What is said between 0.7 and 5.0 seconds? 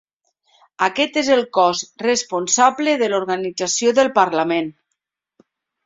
Aquest és el cos responsable de l'organització del Parlament.